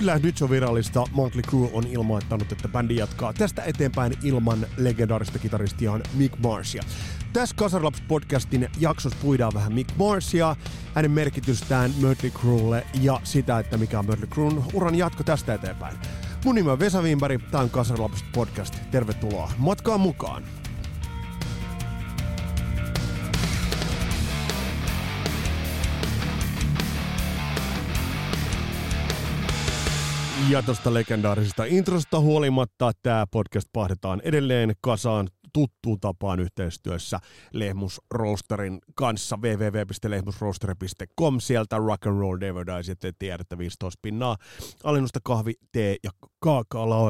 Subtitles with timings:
[0.00, 1.04] Kyllä, nyt se on virallista.
[1.12, 6.82] Motley Crue on ilmoittanut, että bändi jatkaa tästä eteenpäin ilman legendaarista kitaristiaan Mick Marsia.
[7.32, 10.56] Tässä Kasarlaps podcastin jaksossa puidaan vähän Mick Marsia,
[10.94, 15.96] hänen merkitystään Mötley Cruelle ja sitä, että mikä on Mötley Cruen uran jatko tästä eteenpäin.
[16.44, 18.74] Mun nimi on Vesa Wienberg, tämä on Kasarlaps podcast.
[18.90, 20.59] Tervetuloa matkaan mukaan.
[30.50, 37.20] Ja tuosta legendaarisesta introsta huolimatta tämä podcast pahdetaan edelleen kasaan tuttuun tapaan yhteistyössä
[37.52, 41.40] Lehmus Roasterin kanssa www.lehmusroaster.com.
[41.40, 44.36] Sieltä rock and roll David että tiedätte 15 pinnaa
[44.84, 46.10] alennusta kahvi, tee ja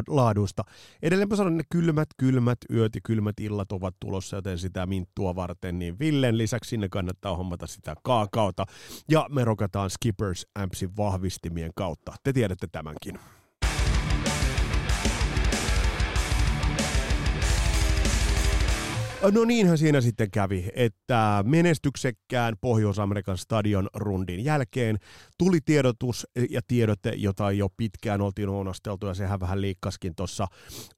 [0.09, 0.65] laadusta.
[1.03, 5.35] Edelleen mä sanon, ne kylmät, kylmät yöt ja kylmät illat ovat tulossa, joten sitä minttua
[5.35, 8.65] varten, niin Villen lisäksi sinne kannattaa hommata sitä kaakaota.
[9.11, 12.15] Ja me rokataan Skippers Ampsin vahvistimien kautta.
[12.23, 13.19] Te tiedätte tämänkin.
[19.23, 24.99] No niinhän siinä sitten kävi, että menestyksekkään Pohjois-Amerikan stadion rundin jälkeen
[25.39, 30.47] tuli tiedotus ja tiedote, jota jo pitkään oltiin oonasteltu ja sehän vähän liikkaskin tuossa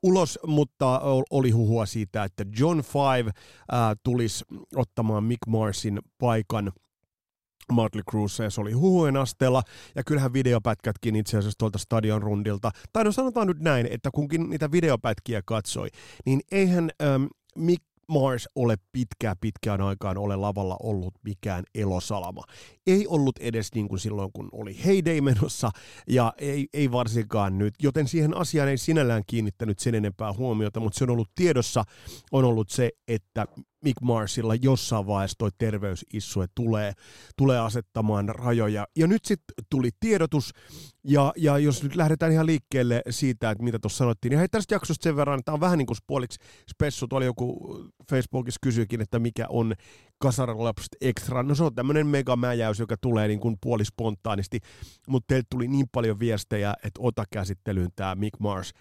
[0.02, 1.00] ulos, mutta
[1.30, 4.44] oli huhua siitä, että John Five äh, tulisi
[4.76, 6.72] ottamaan Mick Marsin paikan
[7.72, 9.62] Motley Crue, se oli huhujen asteella,
[9.94, 14.50] ja kyllähän videopätkätkin itse asiassa tuolta stadion rundilta, tai no sanotaan nyt näin, että kunkin
[14.50, 15.88] niitä videopätkiä katsoi,
[16.26, 17.24] niin eihän ähm,
[17.56, 22.42] Mick Mars ole pitkään pitkään aikaan ole lavalla ollut mikään elosalama.
[22.86, 25.70] Ei ollut edes niin kuin silloin, kun oli Heyday menossa,
[26.08, 30.98] ja ei, ei varsinkaan nyt, joten siihen asiaan ei sinällään kiinnittänyt sen enempää huomiota, mutta
[30.98, 31.84] se on ollut tiedossa,
[32.32, 33.46] on ollut se, että
[33.82, 36.92] Mick Marsilla jossain vaiheessa toi terveysissue tulee,
[37.36, 38.86] tulee asettamaan rajoja.
[38.96, 40.52] Ja nyt sitten tuli tiedotus,
[41.04, 44.74] ja, ja jos nyt lähdetään ihan liikkeelle siitä, että mitä tuossa sanottiin, niin hei tästä
[44.74, 46.38] jaksosta sen verran, tämä on vähän niin kuin puoliksi
[46.70, 47.76] spessu, tuolla joku
[48.10, 49.74] Facebookissa kysyikin, että mikä on
[50.18, 51.42] Kasaralapset Extra.
[51.42, 54.60] No se on tämmöinen megamäjäys, joka tulee niin kuin puolispontaanisti,
[55.08, 58.72] mutta teiltä tuli niin paljon viestejä, että ota käsittelyyn tämä Mick Mars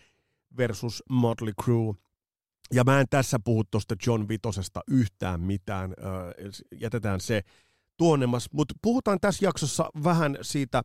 [0.57, 1.95] versus Motley Crue
[2.73, 5.93] ja mä en tässä puhu tuosta John Vitosesta yhtään mitään,
[6.79, 7.41] jätetään se
[7.97, 10.81] tuonnemmas, mutta puhutaan tässä jaksossa vähän siitä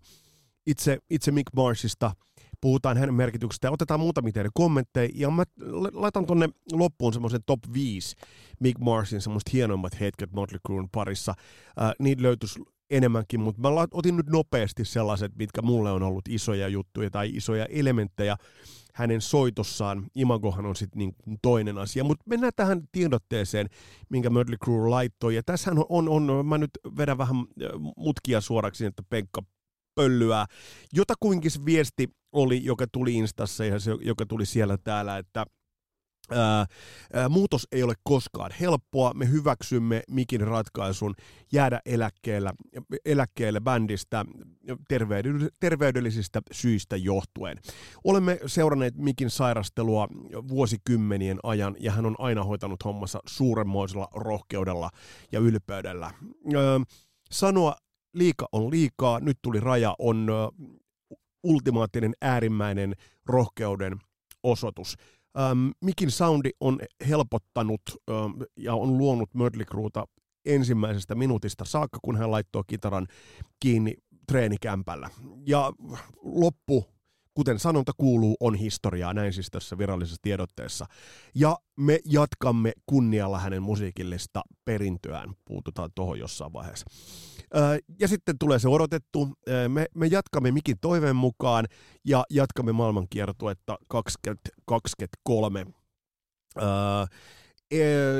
[0.67, 2.13] itse, itse Mick Marsista,
[2.61, 5.43] puhutaan hänen merkityksestä ja otetaan muutamia teidän kommentteja ja mä
[5.93, 8.17] laitan tonne loppuun semmoisen top 5
[8.61, 11.35] Mick Marsin semmoista hienoimmat hetket Motley Crue'n parissa.
[11.99, 12.61] Niitä löytyisi
[12.91, 17.67] enemmänkin, mutta mä otin nyt nopeasti sellaiset, mitkä mulle on ollut isoja juttuja tai isoja
[17.67, 18.37] elementtejä
[18.95, 20.07] hänen soitossaan.
[20.15, 22.05] Imagohan on sitten niin toinen asia.
[22.05, 23.69] Mutta mennään tähän tiedotteeseen,
[24.09, 25.35] minkä Mötley Crue laittoi.
[25.35, 27.37] Ja tässähän on, on, on, mä nyt vedän vähän
[27.97, 29.43] mutkia suoraksi, että Penkka
[29.95, 30.47] pöllyää.
[30.93, 35.47] Jotakuinkin viesti oli, joka tuli Instassa ja se, joka tuli siellä täällä, että
[36.31, 36.67] Ää,
[37.13, 39.15] ää, muutos ei ole koskaan helppoa.
[39.15, 41.15] Me hyväksymme Mikin ratkaisun
[41.53, 42.53] jäädä eläkkeelle,
[43.05, 44.25] eläkkeelle bändistä
[45.61, 47.59] terveydellisistä syistä johtuen.
[48.05, 50.09] Olemme seuranneet Mikin sairastelua
[50.49, 54.91] vuosikymmenien ajan ja hän on aina hoitanut hommassa suuremmoisella rohkeudella
[55.33, 56.07] ja ylpeydellä.
[56.07, 56.15] Ää,
[57.31, 57.77] sanoa
[58.15, 60.27] liika on liikaa, nyt tuli raja, on
[61.43, 62.95] ultimaattinen äärimmäinen
[63.27, 63.99] rohkeuden
[64.43, 64.97] osoitus.
[65.39, 67.81] Ähm, Mikin soundi on helpottanut
[68.11, 70.07] ähm, ja on luonut Mötley Crueta
[70.47, 73.07] ensimmäisestä minuutista saakka, kun hän laittoi kitaran
[73.61, 73.95] kiinni
[74.27, 75.11] treenikämpällä.
[75.47, 75.73] Ja
[76.23, 76.85] loppu,
[77.37, 80.87] kuten sanonta kuuluu, on historiaa, näin siis tässä virallisessa tiedotteessa.
[81.35, 86.87] Ja me jatkamme kunnialla hänen musiikillista perintöään, puututaan tuohon jossain vaiheessa.
[88.01, 89.29] Ja sitten tulee se odotettu.
[89.69, 91.67] Me, me jatkamme Mikin toiveen mukaan
[92.05, 95.67] ja jatkamme maailmankiertuetta 2023.
[97.71, 97.79] E,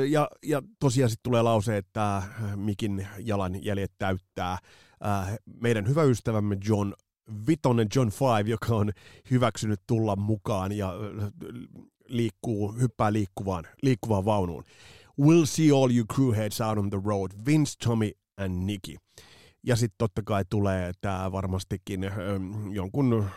[0.09, 2.23] ja, ja tosiaan sitten tulee lause, että
[2.55, 4.57] Mikin jalan jäljet täyttää
[5.61, 6.93] meidän hyvä ystävämme John
[7.47, 8.91] Vitonen John Five, joka on
[9.31, 10.93] hyväksynyt tulla mukaan ja
[12.07, 14.63] liikkuu, hyppää liikkuvaan, liikkuvaan vaunuun.
[15.21, 17.31] We'll see all you crewheads out on the road.
[17.45, 18.95] Vince, Tommy and Nicky.
[19.63, 22.09] Ja sitten totta kai tulee tämä varmastikin ö,
[22.71, 23.29] jonkun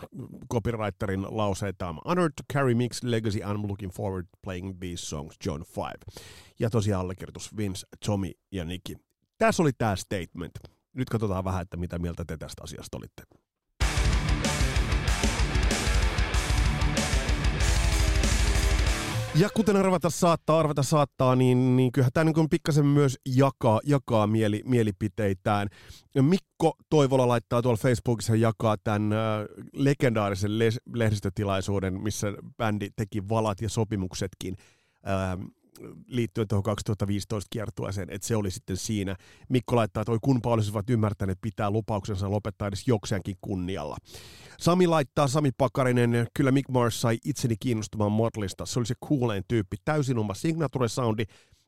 [0.52, 4.78] copywriterin lause, että I'm honored to carry Mix legacy and I'm looking forward to playing
[4.80, 6.20] these songs, John Five.
[6.60, 8.96] Ja tosiaan allekirjoitus Vince, Tommy ja Nicky.
[9.38, 10.52] Tässä oli tämä statement.
[10.92, 13.22] Nyt katsotaan vähän, että mitä mieltä te tästä asiasta olitte.
[19.34, 24.26] Ja kuten arvata saattaa, arvata saattaa, niin, niin kyllähän tämä niin pikkasen myös jakaa, jakaa
[24.26, 25.68] mieli, mielipiteitään.
[26.22, 29.18] Mikko Toivola laittaa tuolla Facebookissa jakaa tämän äh,
[29.72, 34.56] legendaarisen les- lehdistötilaisuuden, missä bändi teki valat ja sopimuksetkin.
[35.08, 35.46] Äh,
[36.06, 39.16] liittyen tuohon 2015 kiertueeseen, että se oli sitten siinä.
[39.48, 43.96] Mikko laittaa, että oi kunpa olisivat ymmärtäneet pitää lupauksensa lopettaa edes jokseenkin kunnialla.
[44.58, 48.66] Sami laittaa, Sami Pakarinen, kyllä Mick Mars sai itseni kiinnostumaan modlista.
[48.66, 51.24] Se oli se coolein tyyppi, täysin oma signature soundi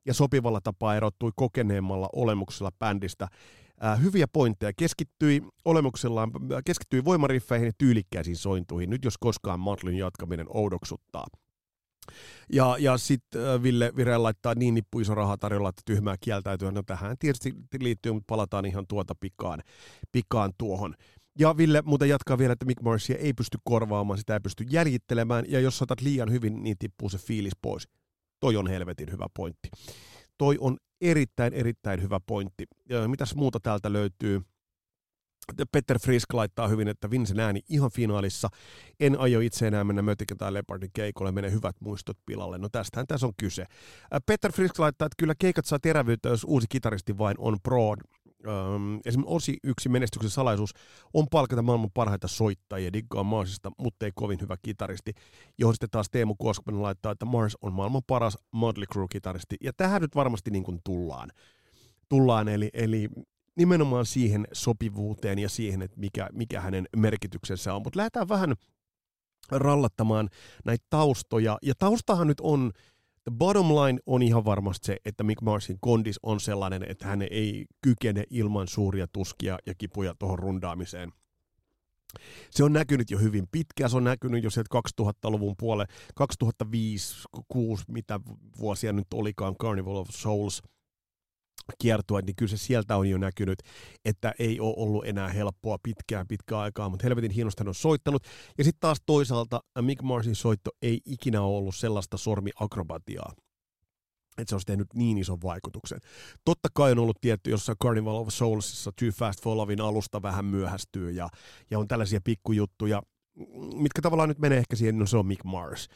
[0.07, 3.29] ja sopivalla tapaa erottui kokeneemmalla olemuksella bändistä.
[3.85, 4.73] Äh, hyviä pointteja.
[4.77, 6.31] Keskittyi olemuksellaan,
[6.65, 8.91] keskittyi voimariffeihin ja tyylikkäisiin sointuihin.
[8.91, 11.27] Nyt jos koskaan Motlin jatkaminen oudoksuttaa.
[12.53, 16.71] Ja, ja sitten äh, Ville Vire laittaa niin nippu iso raha tarjolla, että tyhmää kieltäytyä.
[16.71, 19.63] No tähän tietysti liittyy, mutta palataan ihan tuota pikaan,
[20.13, 20.95] pikaan tuohon.
[21.39, 25.45] Ja Ville muuten jatkaa vielä, että Mick Morrisia ei pysty korvaamaan, sitä ei pysty jäljittelemään,
[25.49, 27.89] ja jos saatat liian hyvin, niin tippuu se fiilis pois.
[28.41, 29.69] Toi on helvetin hyvä pointti.
[30.39, 32.65] Toi on erittäin, erittäin hyvä pointti.
[33.07, 34.43] Mitäs muuta täältä löytyy?
[35.73, 38.49] Peter Frisk laittaa hyvin, että Vincent ääni ihan finaalissa.
[39.01, 42.59] En aio itse enää mennä Mötikä tai Lepardin keikolle, menee hyvät muistot pilalle.
[42.59, 43.67] No tästähän tässä on kyse.
[44.27, 47.97] Peter Frisk laittaa, että kyllä keikat saa terävyyttä, jos uusi kitaristi vain on pro.
[48.47, 50.71] Um, esimerkiksi osi yksi menestyksen salaisuus
[51.15, 55.13] on palkata maailman parhaita soittajia, diggaa Marsista, mutta ei kovin hyvä kitaristi,
[55.59, 60.03] johon sitten taas Teemu Koskinen laittaa, että Mars on maailman paras Motley Crue-kitaristi, ja tähän
[60.03, 61.31] nyt varmasti niin kuin tullaan.
[62.09, 63.09] Tullaan, eli, eli
[63.57, 67.83] nimenomaan siihen sopivuuteen ja siihen, että mikä, mikä hänen merkityksensä on.
[67.83, 68.55] Mutta lähdetään vähän
[69.51, 70.29] rallattamaan
[70.65, 71.59] näitä taustoja.
[71.63, 72.73] Ja taustahan nyt on,
[73.25, 77.23] the bottom line on ihan varmasti se, että Mick Marsin kondis on sellainen, että hän
[77.23, 81.13] ei kykene ilman suuria tuskia ja kipuja tuohon rundaamiseen.
[82.51, 87.85] Se on näkynyt jo hyvin pitkään, se on näkynyt jo sieltä 2000-luvun puolelle, 2005 2006
[87.89, 88.21] mitä
[88.59, 90.63] vuosia nyt olikaan, Carnival of Souls–
[91.79, 93.59] kiertue, niin kyllä se sieltä on jo näkynyt,
[94.05, 98.23] että ei ole ollut enää helppoa pitkään pitkään aikaa, mutta helvetin hienosti on soittanut.
[98.59, 103.33] Ja sitten taas toisaalta Mick Marsin soitto ei ikinä ole ollut sellaista sormiakrobatiaa,
[104.39, 105.99] että se olisi tehnyt niin ison vaikutuksen.
[106.45, 110.45] Totta kai on ollut tietty jossain Carnival of Soulsissa Too Fast for Lovein alusta vähän
[110.45, 111.29] myöhästyy ja,
[111.71, 113.03] ja on tällaisia pikkujuttuja,
[113.75, 115.89] mitkä tavallaan nyt menee ehkä siihen, no se on Mick Mars.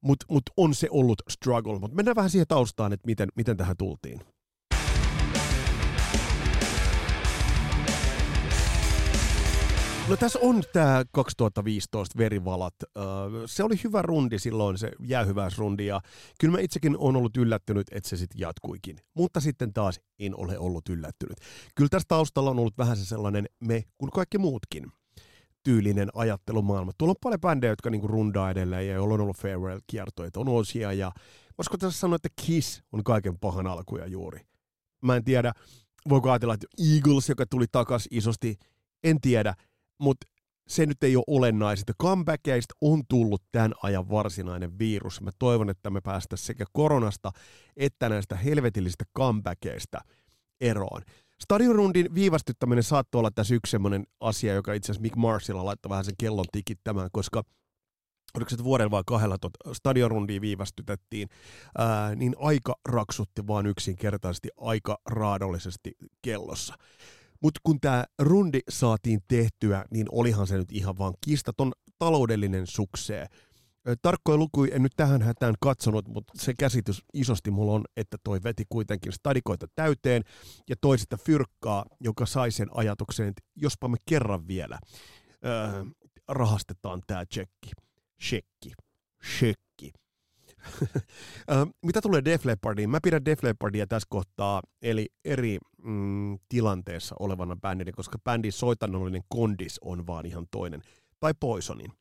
[0.00, 3.76] Mutta mut on se ollut struggle, mutta mennään vähän siihen taustaan, että miten, miten tähän
[3.76, 4.20] tultiin.
[10.08, 12.74] No tässä on tämä 2015 verivalat.
[13.46, 16.00] Se oli hyvä rundi silloin, se jäähyväisrundi, ja
[16.40, 18.96] kyllä mä itsekin olen ollut yllättynyt, että se sitten jatkuikin.
[19.14, 21.36] Mutta sitten taas en ole ollut yllättynyt.
[21.74, 24.92] Kyllä tässä taustalla on ollut vähän se sellainen me, kuin kaikki muutkin
[25.62, 26.92] tyylinen ajattelumaailma.
[26.98, 30.30] Tuolla on paljon bändejä, jotka niinku rundaa edelleen ja joilla on ollut farewell-kiertoja.
[30.36, 31.12] On osia ja
[31.58, 34.40] voisiko tässä sanoa, että Kiss on kaiken pahan alkuja juuri.
[35.02, 35.52] Mä en tiedä,
[36.08, 38.56] voiko ajatella, että Eagles, joka tuli takas isosti,
[39.04, 39.54] en tiedä
[40.00, 40.26] mutta
[40.68, 41.92] se nyt ei ole olennaista.
[42.02, 45.20] Comebackeista on tullut tämän ajan varsinainen virus.
[45.20, 47.32] Mä toivon, että me päästä sekä koronasta
[47.76, 50.00] että näistä helvetillisistä comebackeista
[50.60, 51.02] eroon.
[51.42, 56.04] Stadionrundin viivästyttäminen saattoi olla tässä yksi sellainen asia, joka itse asiassa Mick Marsilla laittoi vähän
[56.04, 57.42] sen kellon tikittämään, koska
[58.34, 61.28] oliko se vuoden vai kahdella tuota stadionrundia viivästytettiin,
[61.78, 66.74] ää, niin aika raksutti vaan yksinkertaisesti aika raadollisesti kellossa.
[67.44, 73.26] Mutta kun tämä rundi saatiin tehtyä, niin olihan se nyt ihan vaan kistaton taloudellinen suksee.
[74.02, 78.42] Tarkkoja lukuja en nyt tähän hätään katsonut, mutta se käsitys isosti mulla on, että toi
[78.42, 80.22] veti kuitenkin stadikoita täyteen
[80.68, 84.78] ja toi sitä fyrkkaa, joka sai sen ajatuksen, että jospa me kerran vielä
[85.44, 85.84] öö,
[86.28, 87.70] rahastetaan tämä tsekki.
[88.22, 88.72] Shekki.
[89.38, 89.63] Shekki.
[91.86, 92.90] Mitä tulee Def Leppardiin?
[92.90, 99.22] Mä pidän Def Leppardia tässä kohtaa, eli eri mm, tilanteessa olevana bändinä, koska bändin soitannollinen
[99.28, 100.82] kondis on vaan ihan toinen.
[101.20, 101.92] Tai Poisonin.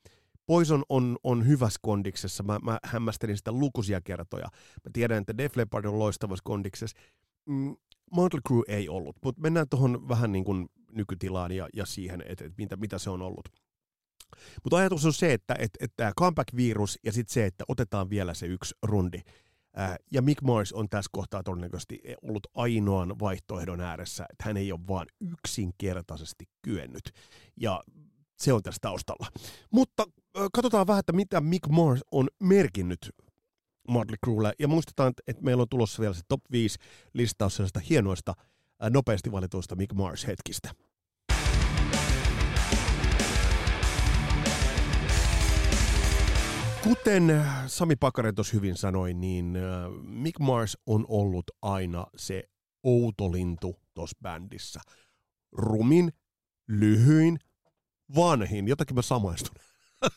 [0.46, 2.44] Poison on, on hyvässä kondiksessa.
[2.44, 4.46] Mä, mä hämmästelin sitä lukuisia kertoja.
[4.84, 6.98] Mä tiedän, että Def Leppard on loistavassa kondiksessa.
[7.46, 7.76] Mm,
[8.12, 12.56] Motley ei ollut, mutta mennään tuohon vähän niin kuin nykytilaan ja, ja siihen, että, että
[12.58, 13.50] mitä, mitä se on ollut.
[14.64, 18.34] Mutta ajatus on se, että, että, että tämä comeback-virus ja sitten se, että otetaan vielä
[18.34, 19.22] se yksi rundi.
[19.76, 24.72] Ää, ja Mick Mars on tässä kohtaa todennäköisesti ollut ainoan vaihtoehdon ääressä, että hän ei
[24.72, 27.12] ole vaan yksinkertaisesti kyennyt.
[27.58, 27.84] Ja
[28.40, 29.28] se on tässä taustalla.
[29.72, 30.06] Mutta
[30.54, 33.10] katsotaan vähän, että mitä Mick Mars on merkinnyt
[33.88, 34.54] Motley Cruelle.
[34.60, 36.80] Ja muistetaan, että meillä on tulossa vielä se top 5
[37.14, 38.34] listaus sellaista hienoista,
[38.90, 40.72] nopeasti valituista Mick Mars-hetkistä.
[46.84, 49.58] Kuten Sami Pakanen tuossa hyvin sanoi, niin
[50.02, 52.44] Mick Mars on ollut aina se
[52.84, 54.82] outolintu tuossa bändissä.
[55.52, 56.14] Rumin,
[56.68, 57.40] lyhyin,
[58.16, 59.56] vanhin, jotakin mä samaistun.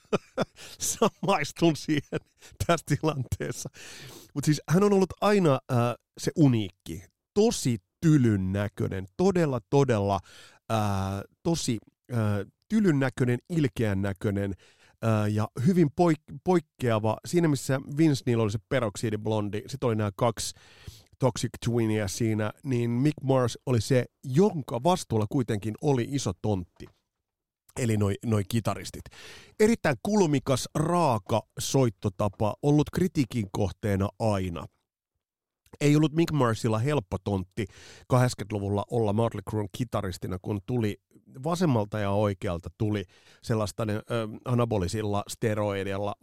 [0.99, 2.21] samaistun siihen
[2.67, 3.69] tässä tilanteessa.
[4.35, 5.79] Mutta siis hän on ollut aina äh,
[6.19, 7.05] se uniikki,
[7.35, 10.21] tosi tylyn näköinen, todella, todella
[10.73, 10.79] äh,
[11.43, 11.79] tosi
[12.13, 12.19] äh,
[12.69, 14.76] tylyn näköinen, ilkeän näköinen äh,
[15.33, 17.17] ja hyvin poik- poikkeava.
[17.27, 20.55] Siinä missä Vince Neil oli se peroksidi-blondi, sitten oli nämä kaksi
[21.19, 26.87] Toxic Twinia siinä, niin Mick Mars oli se, jonka vastuulla kuitenkin oli iso tontti.
[27.81, 29.03] Eli noi, noi kitaristit.
[29.61, 34.67] Erittäin kulmikas, raaka soittotapa, ollut kritiikin kohteena aina.
[35.81, 37.67] Ei ollut Mick Marsilla helppo tontti
[38.13, 41.01] 80-luvulla olla Motley Crue'n kitaristina, kun tuli
[41.45, 43.05] vasemmalta ja oikealta tuli
[43.43, 44.03] sellaista ö,
[44.45, 46.15] anabolisilla steroideilla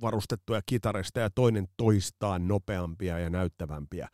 [0.00, 4.08] varustettuja kitarista ja toinen toistaan nopeampia ja näyttävämpiä.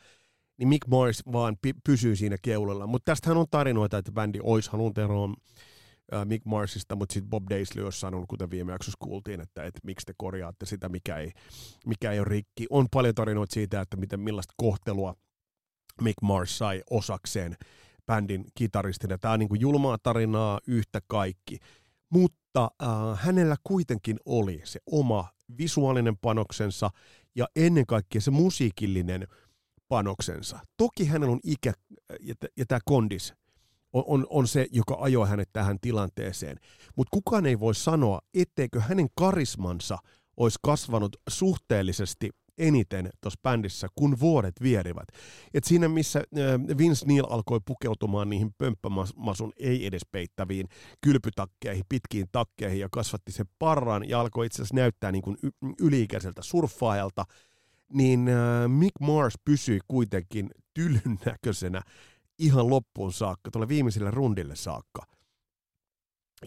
[0.59, 2.87] Niin Mick Mars vaan pysyy siinä keulalla.
[2.87, 5.35] Mutta tästähän on tarinoita, että bändi olisi halunnut eroon
[6.25, 10.07] Mick Marsista, mutta sitten Bob Daisley olisi sanonut, kuten viime jaksossa kuultiin, että, että miksi
[10.07, 11.33] te korjaatte sitä, mikä ei,
[11.87, 12.67] mikä ei ole rikki.
[12.71, 15.15] On paljon tarinoita siitä, että miten millaista kohtelua
[16.01, 17.57] Mick Mars sai osakseen
[18.07, 19.19] bändin kitaristina.
[19.19, 21.59] Tämä on niin kuin julmaa tarinaa yhtä kaikki.
[22.11, 22.89] Mutta äh,
[23.21, 26.91] hänellä kuitenkin oli se oma visuaalinen panoksensa
[27.35, 29.27] ja ennen kaikkea se musiikillinen
[29.89, 30.59] panoksensa.
[30.77, 31.73] Toki hänellä on ikä
[32.21, 33.35] ja, ja tämä kondis
[33.93, 36.57] on, on, on se, joka ajoi hänet tähän tilanteeseen.
[36.97, 39.99] Mutta kukaan ei voi sanoa, etteikö hänen karismansa
[40.37, 45.09] olisi kasvanut suhteellisesti eniten tuossa bändissä, kun vuodet vierivät.
[45.55, 46.23] Et siinä, missä
[46.79, 50.69] Vince Neil alkoi pukeutumaan niihin pömppämasun ei edes peittäviin
[51.01, 55.37] kylpytakkeihin, pitkiin takkeihin ja kasvatti sen parran ja alkoi itse asiassa näyttää niin kuin
[55.81, 57.25] yliikäiseltä surffaajalta,
[57.93, 58.31] niin
[58.69, 61.83] Mick Mars pysyi kuitenkin tylyn näköisenä
[62.39, 65.07] ihan loppuun saakka, tuolle viimeiselle rundille saakka.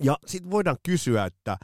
[0.03, 1.57] Ja sitten voidaan kysyä, että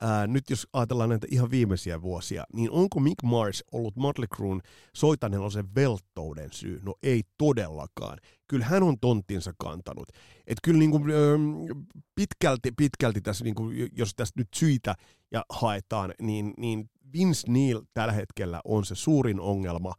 [0.00, 4.60] ää, nyt jos ajatellaan näitä ihan viimeisiä vuosia, niin onko Mick Mars ollut Motley Crue'n
[4.94, 6.80] soitanelosen velttouden syy?
[6.82, 8.18] No ei todellakaan.
[8.48, 10.08] Kyllä hän on tonttinsa kantanut.
[10.46, 11.04] Et kyllä niin kuin,
[12.14, 14.94] pitkälti, pitkälti tässä, niin kuin, jos tässä nyt syitä
[15.30, 19.94] ja haetaan, niin, niin Vince Neil tällä hetkellä on se suurin ongelma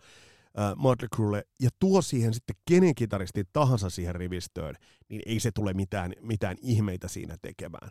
[0.60, 4.76] äh, Motley Cruelle ja tuo siihen sitten kenen kitaristi tahansa siihen rivistöön,
[5.10, 7.90] niin ei se tule mitään, mitään ihmeitä siinä tekemään.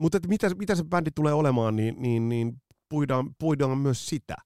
[0.00, 4.36] Mutta että mitä, mitä se bändi tulee olemaan, niin, niin, niin puidaan, puidaan myös sitä,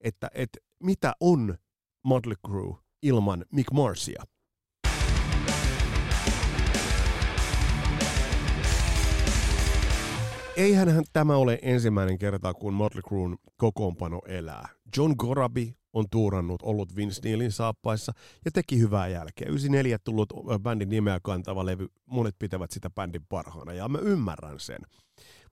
[0.00, 1.58] että, että mitä on
[2.02, 4.22] Motley Crue ilman Mick Marsia.
[10.56, 14.77] Eihän tämä ole ensimmäinen kerta, kun Motley Crue'n kokoonpano elää.
[14.96, 18.12] John Gorabi on tuurannut, ollut Vince Neilin saappaissa
[18.44, 19.48] ja teki hyvää jälkeä.
[19.48, 24.80] 94 tullut bändin nimeä kantava levy, monet pitävät sitä bändin parhaana ja mä ymmärrän sen.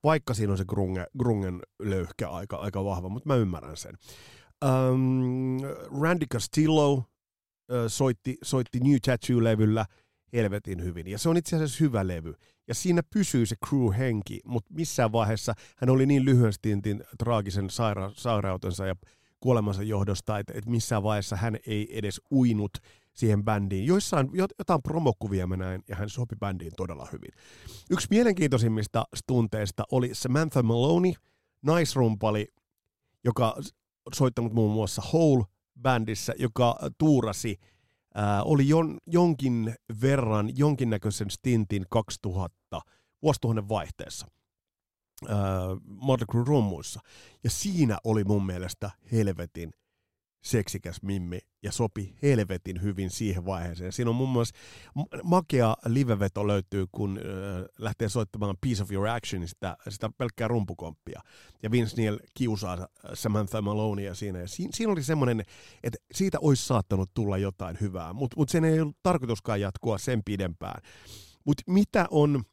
[0.04, 3.94] Vaikka siinä on se grunge, grungen löyhkä aika, aika vahva, mutta mä ymmärrän sen.
[4.64, 5.58] Um,
[6.02, 7.04] Randy Castillo uh,
[7.88, 9.86] soitti, soitti New Tattoo-levyllä
[10.32, 11.06] helvetin hyvin.
[11.06, 12.34] Ja se on itse asiassa hyvä levy.
[12.68, 18.12] Ja siinä pysyy se crew-henki, mutta missään vaiheessa hän oli niin lyhyen stintin traagisen saira-
[18.14, 18.94] sairautensa ja
[19.46, 22.78] kuolemansa johdosta, että, että missään vaiheessa hän ei edes uinut
[23.14, 23.86] siihen bändiin.
[23.86, 27.30] Joissain jotain promokuvia mä näin, ja hän sopi bändiin todella hyvin.
[27.90, 31.12] Yksi mielenkiintoisimmista stunteista oli Samantha Maloney,
[31.62, 32.48] naisrumpali,
[33.24, 33.56] joka
[34.14, 37.56] soittanut muun muassa Hole-bändissä, joka tuurasi,
[38.18, 42.80] äh, oli jon, jonkin verran, jonkinnäköisen stintin 2000
[43.22, 44.26] vuosituhannen vaihteessa
[45.30, 45.36] äh,
[45.84, 47.00] Motley Crue rummuissa.
[47.44, 49.72] Ja siinä oli mun mielestä helvetin
[50.46, 53.92] seksikäs mimmi ja sopi helvetin hyvin siihen vaiheeseen.
[53.92, 54.54] Siinä on muun muassa
[55.22, 57.24] makea liveveto löytyy, kun äh,
[57.78, 61.20] lähtee soittamaan Piece of Your Action, sitä, sitä pelkkää rumpukomppia.
[61.62, 64.38] Ja Vince Neil kiusaa Samantha Maloneia siinä.
[64.38, 65.42] Ja siinä, siinä oli semmoinen,
[65.82, 70.22] että siitä olisi saattanut tulla jotain hyvää, mutta mut sen ei ollut tarkoituskaan jatkua sen
[70.24, 70.82] pidempään.
[71.44, 72.44] Mutta mitä on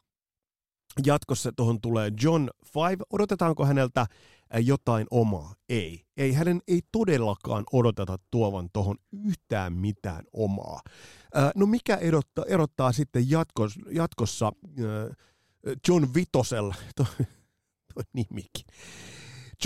[1.06, 2.98] jatkossa tuohon tulee John Five.
[3.10, 4.06] Odotetaanko häneltä
[4.62, 5.56] jotain omaa?
[5.70, 6.06] Ei.
[6.18, 10.82] Ei, hänen ei todellakaan odoteta tuovan tuohon yhtään mitään omaa.
[11.56, 14.52] No mikä erottaa, erottaa sitten jatkos, jatkossa
[15.88, 17.06] John Vitosella, tuo,
[17.94, 18.66] tuo nimikin,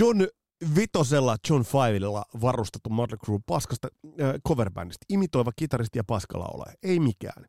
[0.00, 0.26] John
[0.74, 5.06] Vitosella John Fivella varustettu Motley Crue paskasta äh, coverbändistä.
[5.08, 6.74] Imitoiva kitaristi ja paskalla ole.
[6.82, 7.44] Ei mikään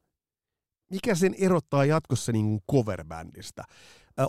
[0.90, 3.64] mikä sen erottaa jatkossa niin coverbändistä?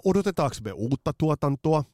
[0.05, 1.85] Odotetaanko me uutta tuotantoa?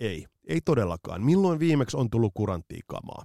[0.00, 1.22] Ei, ei todellakaan.
[1.22, 3.22] Milloin viimeksi on tullut kuranttiikamaa?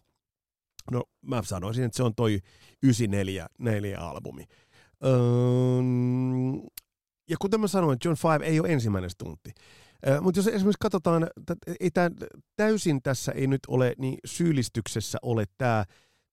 [0.91, 2.39] No mä sanoisin, että se on toi
[2.83, 4.43] 94 neljä albumi.
[5.05, 5.12] Öö,
[7.29, 9.51] ja kuten mä sanoin, John Five ei ole ensimmäinen stuntti.
[10.21, 11.27] Mutta jos esimerkiksi katsotaan,
[11.79, 12.09] ei tää,
[12.55, 15.86] täysin tässä ei nyt ole, niin syyllistyksessä ole tämä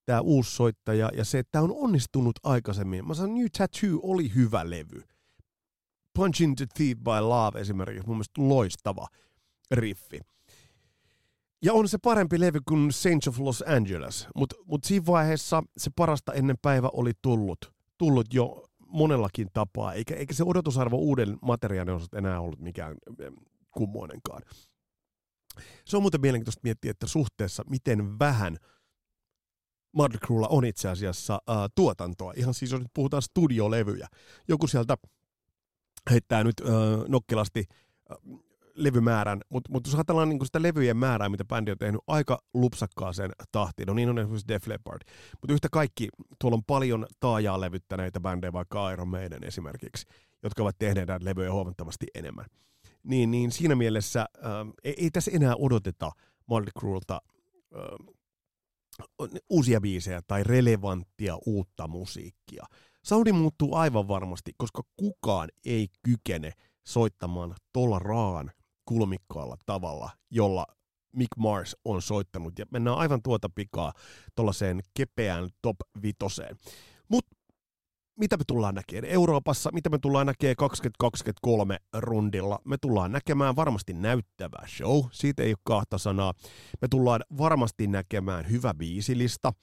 [0.07, 3.07] tämä uusi soittaja ja se, että tämä on onnistunut aikaisemmin.
[3.07, 5.03] Mä sanon, New Tattoo oli hyvä levy.
[6.13, 9.07] Punch into Thief by Love esimerkiksi, mun mielestä loistava
[9.71, 10.19] riffi.
[11.61, 15.91] Ja on se parempi levy kuin Saints of Los Angeles, mutta mut siinä vaiheessa se
[15.95, 21.93] parasta ennen päivä oli tullut, tullut jo monellakin tapaa, eikä, eikä se odotusarvo uuden materiaalin
[21.93, 22.95] osalta enää ollut mikään
[23.71, 24.41] kummoinenkaan.
[25.85, 28.57] Se on muuten mielenkiintoista miettiä, että suhteessa miten vähän
[29.97, 32.33] Mötley Cruella on itse asiassa äh, tuotantoa.
[32.35, 34.07] Ihan siis jos nyt puhutaan studiolevyjä.
[34.47, 34.97] Joku sieltä
[36.11, 36.67] heittää nyt äh,
[37.07, 37.63] nokkelasti
[38.11, 38.17] äh,
[38.75, 43.31] levymäärän, mutta mut jos ajatellaan niin sitä levyjen määrää, mitä bändi on tehnyt aika lupsakkaaseen
[43.51, 45.01] tahtiin, no niin on esimerkiksi Def Leppard,
[45.41, 50.05] mutta yhtä kaikki, tuolla on paljon taajaa levyttäneitä bändejä, vaikka Iron Maiden esimerkiksi,
[50.43, 52.45] jotka ovat tehneet näitä levyjä huomattavasti enemmän.
[53.03, 56.11] Niin, niin siinä mielessä ähm, ei, ei tässä enää odoteta
[56.47, 57.21] Motley Cruelta
[59.49, 62.65] uusia biisejä tai relevanttia uutta musiikkia.
[63.03, 66.53] Soundi muuttuu aivan varmasti, koska kukaan ei kykene
[66.87, 68.51] soittamaan tuolla raan
[68.85, 70.65] kulmikkaalla tavalla, jolla
[71.15, 72.59] Mick Mars on soittanut.
[72.59, 73.93] Ja mennään aivan tuota pikaa
[74.35, 76.57] tuollaiseen kepeään top vitoseen.
[77.09, 77.36] Mutta
[78.17, 82.59] mitä me tullaan näkemään Euroopassa, mitä me tullaan näkemään 2023 rundilla.
[82.65, 86.33] Me tullaan näkemään varmasti näyttävä show, siitä ei ole kahta sanaa.
[86.81, 89.53] Me tullaan varmasti näkemään hyvä biisilista.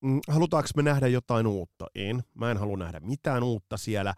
[0.00, 1.86] Mm, halutaanko me nähdä jotain uutta?
[1.94, 2.22] En.
[2.34, 4.14] Mä en halua nähdä mitään uutta siellä.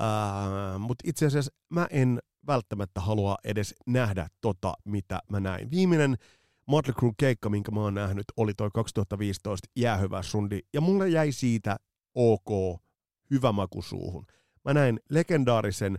[0.00, 5.70] Uh, Mutta itse asiassa mä en välttämättä halua edes nähdä tota, mitä mä näin.
[5.70, 6.16] Viimeinen
[6.66, 11.32] Motley Crue keikka, minkä mä oon nähnyt, oli toi 2015 jäähyvä sundi, ja mulle jäi
[11.32, 11.76] siitä
[12.14, 12.80] ok,
[13.30, 14.26] hyvä maku suuhun.
[14.64, 15.98] Mä näin legendaarisen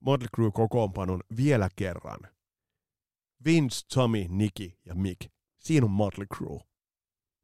[0.00, 2.20] Motley Crue-kokoonpanon vielä kerran.
[3.44, 5.32] Vince, Tommy, Nicky ja Mick.
[5.58, 6.60] Siinä on Motley Crue.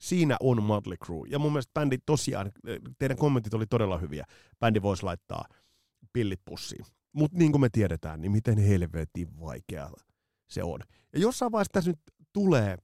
[0.00, 1.28] Siinä on Motley Crue.
[1.30, 2.52] Ja mun mielestä bändi tosiaan,
[2.98, 4.24] teidän kommentit oli todella hyviä.
[4.60, 5.44] Bändi voisi laittaa
[6.12, 6.84] pillit pussiin.
[7.12, 9.90] Mutta niin kuin me tiedetään, niin miten helvetin vaikea
[10.50, 10.80] se on.
[11.12, 12.00] Ja jossain vaiheessa tässä nyt
[12.32, 12.76] tulee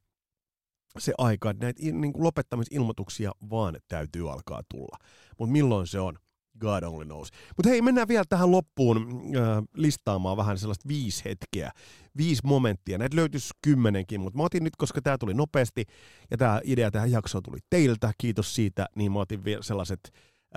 [0.98, 4.98] se aika, että näitä niin kuin lopettamisilmoituksia vaan täytyy alkaa tulla.
[5.38, 6.18] Mutta milloin se on?
[6.58, 7.28] God only knows.
[7.56, 8.98] Mutta hei, mennään vielä tähän loppuun
[9.36, 11.70] äh, listaamaan vähän sellaista viisi hetkeä,
[12.16, 12.98] viisi momenttia.
[12.98, 15.84] Näitä löytyisi kymmenenkin, mutta mä otin nyt, koska tämä tuli nopeasti
[16.30, 20.00] ja tämä idea tähän jaksoon tuli teiltä, kiitos siitä, niin mä otin vielä sellaiset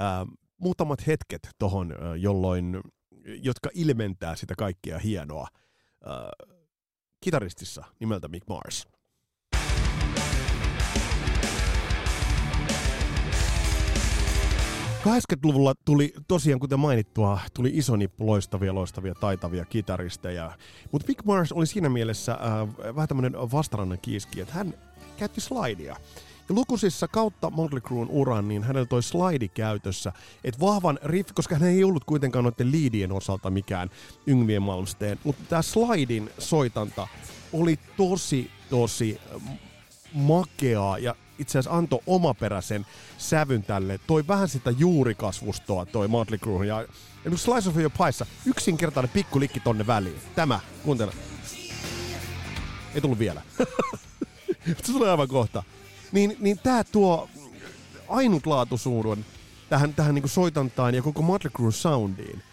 [0.01, 2.81] äh, muutamat hetket tohon, äh, jolloin
[3.43, 5.47] jotka ilmentää sitä kaikkea hienoa
[6.07, 6.47] äh,
[7.21, 8.87] kitaristissa nimeltä Mick Mars.
[15.03, 20.51] 80-luvulla tuli tosiaan, kuten mainittua, tuli iso nippu loistavia, loistavia, taitavia kitaristeja.
[20.91, 24.73] Mutta Mick Mars oli siinä mielessä äh, vähän tämmöinen vastarannan kiiski, että hän
[25.17, 25.95] käytti slidea.
[26.49, 31.55] Ja lukuisissa kautta Motley Crue'n uran, niin hänellä toi slide käytössä, että vahvan riff, koska
[31.55, 33.89] hän ei ollut kuitenkaan noiden liidien osalta mikään
[34.27, 37.07] Yngvien Malmsteen, mutta tämä slidin soitanta
[37.53, 39.21] oli tosi, tosi
[40.13, 42.85] makeaa ja itse asiassa antoi omaperäisen
[43.17, 43.99] sävyn tälle.
[44.07, 46.65] Toi vähän sitä juurikasvustoa toi Motley Crue.
[46.65, 46.85] Ja,
[47.25, 50.21] ja Slice of Your Piessa yksinkertainen pikkulikki tonne väliin.
[50.35, 51.13] Tämä, kuuntele.
[52.95, 53.41] Ei tullut vielä.
[54.83, 55.63] se tulee aivan kohta.
[56.11, 57.29] Niin, niin tää tuo
[58.09, 59.25] ainutlaatuisuuden
[59.69, 62.43] tähän, tähän niin soitantaan ja koko Motley Crue soundiin.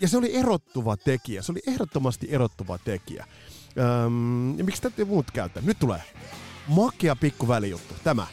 [0.00, 1.42] Ja se oli erottuva tekijä.
[1.42, 3.26] Se oli ehdottomasti erottuva tekijä.
[3.78, 5.62] Öm, ja miksi täytyy muut käyttää?
[5.66, 6.02] Nyt tulee
[6.66, 7.94] makea pikku välijuttu.
[8.04, 8.26] Tämä.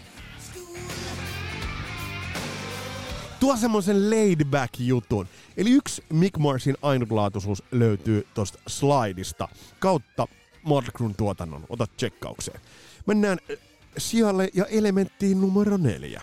[3.40, 5.28] Tuo semmoisen laid back jutun.
[5.58, 9.48] Eli yksi Mick Marsin ainutlaatuisuus löytyy tosta slaidista
[9.80, 10.28] kautta
[10.64, 11.66] Markrun tuotannon.
[11.70, 12.62] Ota tsekkaukseen.
[13.06, 13.58] Mennään äh,
[13.98, 16.22] sijalle ja elementtiin numero neljä.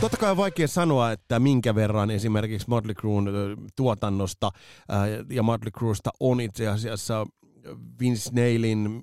[0.00, 4.50] Totta kai on vaikea sanoa, että minkä verran esimerkiksi Motley Crue'n tuotannosta
[5.30, 7.26] ja Motley Cruesta on itse asiassa
[8.00, 9.02] Vince Neilin,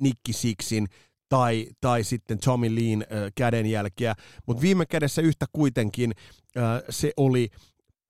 [0.00, 0.86] Nicky Sixin
[1.28, 4.14] tai, tai sitten Tommy Leen kädenjälkeä,
[4.46, 6.12] mutta viime kädessä yhtä kuitenkin
[6.90, 7.48] se oli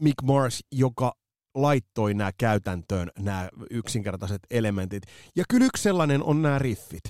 [0.03, 1.13] Mick Mars, joka
[1.57, 5.03] laittoi nämä käytäntöön, nämä yksinkertaiset elementit.
[5.37, 7.05] Ja kyllä yksi sellainen on nämä riffit.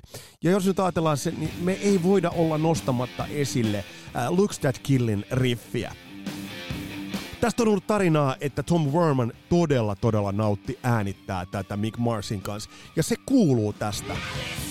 [0.45, 3.85] Ja jos nyt ajatellaan se, niin me ei voida olla nostamatta esille
[4.31, 5.93] uh, Looks That Killin riffiä.
[7.41, 12.71] Tästä on ollut tarinaa, että Tom Werman todella, todella nautti äänittää tätä Mick Marsin kanssa.
[12.97, 14.17] Ja se kuuluu tästä.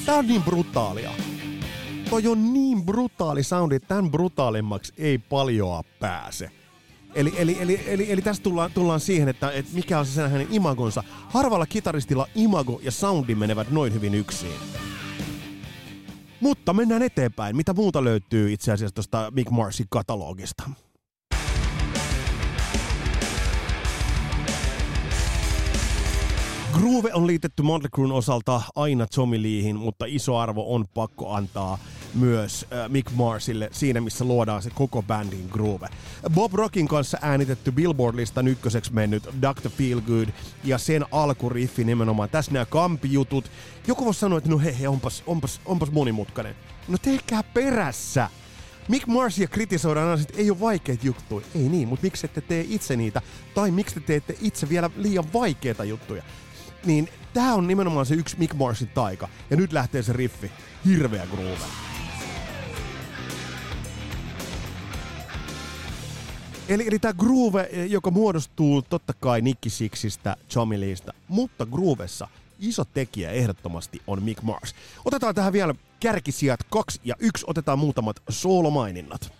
[0.05, 1.11] Tää on niin brutaalia.
[2.09, 6.51] Toi on niin brutaali soundi, että tämän brutaalimmaksi ei paljoa pääse.
[7.15, 10.31] Eli, eli, eli, eli, eli tästä tullaan, tullaan siihen, että, että mikä on se sen
[10.31, 11.03] hänen imagonsa.
[11.29, 14.51] Harvalla kitaristilla imago ja soundi menevät noin hyvin yksin.
[16.39, 17.55] Mutta mennään eteenpäin.
[17.55, 20.69] Mitä muuta löytyy itse asiassa tuosta Mick Marsin katalogista?
[26.79, 29.37] Groove on liitetty Motley Crue'n osalta aina Tommy
[29.73, 31.77] mutta iso arvo on pakko antaa
[32.13, 35.87] myös äh, Mick Marsille siinä, missä luodaan se koko bändin groove.
[36.33, 39.69] Bob Rockin kanssa äänitetty Billboard-listan ykköseksi mennyt Dr.
[39.69, 40.29] Feelgood
[40.63, 42.29] ja sen alkuriffi nimenomaan.
[42.29, 43.51] Tässä nämä kampijutut.
[43.87, 46.55] Joku voisi sanoa, että no hei, hei onpas, onpas, onpas monimutkainen.
[46.87, 48.29] No tehkää perässä!
[48.87, 51.45] Mick Marsia kritisoidaan aina, että ei ole vaikeita juttuja.
[51.55, 53.21] Ei niin, mutta miksi ette tee itse niitä?
[53.53, 56.23] Tai miksi te teette itse vielä liian vaikeita juttuja?
[56.85, 59.27] Niin tää on nimenomaan se yksi Mick Marsin taika.
[59.49, 60.51] Ja nyt lähtee se riffi.
[60.85, 61.65] Hirveä groove.
[66.69, 70.37] Eli, eli tämä groove, joka muodostuu totta kai Nicky Sixistä,
[70.77, 72.27] Leestä, mutta groovessa
[72.59, 74.75] iso tekijä ehdottomasti on Mick Mars.
[75.05, 79.33] Otetaan tähän vielä kärkisijat kaksi ja yksi, otetaan muutamat soolomaininnat.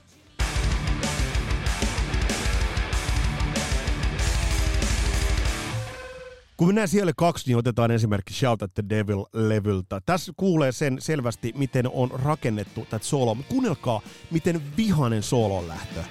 [6.57, 10.01] Kun mennään siellä kaksi, niin otetaan esimerkki Shout at the Devil-levyltä.
[10.05, 13.37] Tässä kuulee sen selvästi, miten on rakennettu tätä solo.
[13.49, 16.03] Kuunnelkaa, miten vihanen soolon lähtö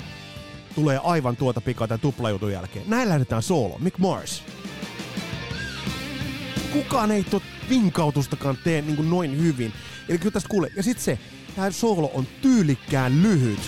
[0.74, 2.90] tulee aivan tuota pikaa tämän tuplajutun jälkeen.
[2.90, 3.78] Näin lähdetään soolo.
[3.78, 4.42] Mick Mars.
[6.72, 9.72] Kukaan ei tot vinkautustakaan tee niin kuin noin hyvin.
[10.08, 10.70] Eli kyllä tästä kuulee.
[10.76, 11.18] Ja sitten se,
[11.56, 13.60] tämä soolo on tyylikkään lyhyt.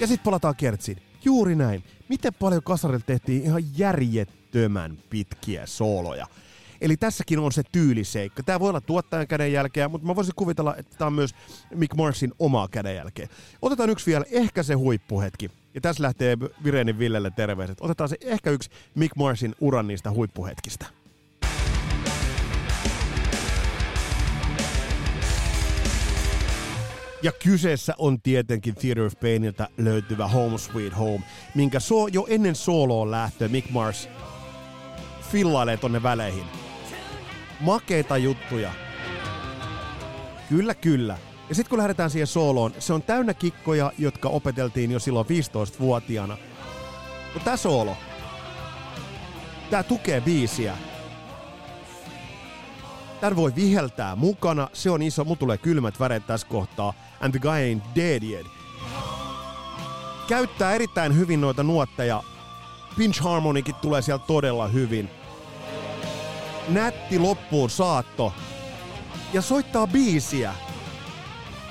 [0.00, 1.09] Ja sitten palataan kertsiin.
[1.24, 1.84] Juuri näin.
[2.08, 6.26] Miten paljon kasarilla tehtiin ihan järjettömän pitkiä sooloja.
[6.80, 8.42] Eli tässäkin on se tyyliseikka.
[8.42, 11.34] Tämä voi olla tuottajan kädenjälkeä, mutta mä voisin kuvitella, että tämä on myös
[11.74, 13.28] Mick Marsin omaa kädenjälkeä.
[13.62, 15.50] Otetaan yksi vielä, ehkä se huippuhetki.
[15.74, 17.78] Ja tässä lähtee Virenin Villelle terveiset.
[17.80, 20.86] Otetaan se ehkä yksi Mick Marsin uran niistä huippuhetkistä.
[27.22, 32.54] Ja kyseessä on tietenkin Theater of Painilta löytyvä Home Sweet Home, minkä so, jo ennen
[32.54, 34.08] soloon lähtöä Mick Mars
[35.30, 36.44] fillailee tonne väleihin.
[37.60, 38.72] Makeita juttuja.
[40.48, 41.18] Kyllä, kyllä.
[41.48, 46.36] Ja sitten kun lähdetään siihen sooloon, se on täynnä kikkoja, jotka opeteltiin jo silloin 15-vuotiaana.
[47.34, 47.96] Mutta tää soolo,
[49.70, 50.76] tää tukee biisiä.
[53.20, 56.94] Tän voi viheltää mukana, se on iso, mun tulee kylmät väreet tässä kohtaa.
[57.20, 58.46] And the guy ain't dead yet.
[60.28, 62.22] Käyttää erittäin hyvin noita nuotteja.
[62.96, 65.10] Pinch harmonikin tulee sieltä todella hyvin.
[66.68, 68.32] Nätti loppuun saatto.
[69.32, 70.54] Ja soittaa biisiä.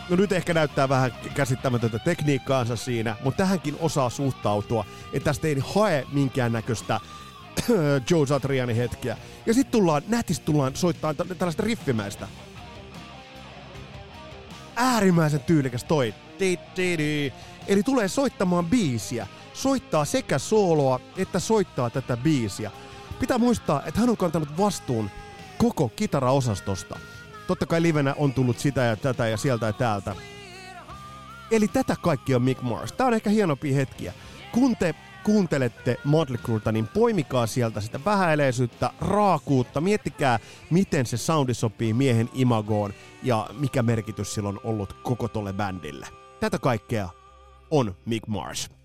[0.10, 5.58] No nyt ehkä näyttää vähän käsittämätöntä tekniikkaansa siinä, mutta tähänkin osaa suhtautua, että tästä ei
[5.74, 7.00] hae minkäännäköistä
[8.10, 9.18] Joe Satriani hetkiä.
[9.46, 12.28] Ja sitten tullaan, nätisti tullaan soittaa tällaista riffimäistä.
[14.82, 16.14] Äärimmäisen tyylikäs toi.
[17.68, 19.28] Eli tulee soittamaan biisiä.
[19.54, 22.72] Soittaa sekä sooloa että soittaa tätä biisiä.
[23.20, 25.10] Pitää muistaa, että hän on kantanut vastuun
[25.58, 27.00] koko kitaraosastosta.
[27.48, 30.16] Totta kai livenä on tullut sitä ja tätä ja sieltä ja täältä.
[31.52, 32.92] Eli tätä kaikki on Mick Mars.
[32.92, 34.14] Tää on ehkä hienompia hetkiä.
[34.52, 39.82] Kun te kuuntelette Motley Crueta, niin poimikaa sieltä sitä vähäileisyyttä, raakuutta.
[39.82, 45.54] Miettikää, miten se soundi sopii miehen imagoon ja mikä merkitys sillä on ollut koko tolle
[45.54, 46.08] bändille.
[46.40, 47.10] Tätä kaikkea
[47.72, 48.79] on Mick Mars.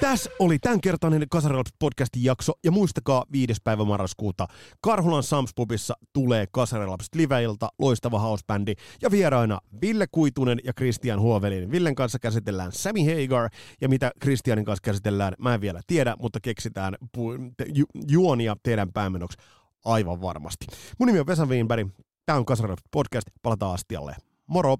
[0.00, 3.52] Tässä oli tämänkertainen Kasarilaps podcastin jakso ja muistakaa 5.
[3.64, 4.46] päivä marraskuuta
[4.80, 11.70] Karhulan Sams Pubissa tulee Kasarilaps liveilta, loistava housebändi ja vieraina Ville Kuitunen ja Christian Huovelin.
[11.70, 16.40] Villen kanssa käsitellään Sammy Hagar ja mitä Christianin kanssa käsitellään, mä en vielä tiedä, mutta
[16.40, 19.38] keksitään pu- te- ju- juonia teidän päämenoksi
[19.84, 20.66] aivan varmasti.
[20.98, 21.88] Mun nimi on Vesa Wienberg,
[22.26, 24.16] tää on Kasarilaps podcast, palataan astialle.
[24.46, 24.76] Moro!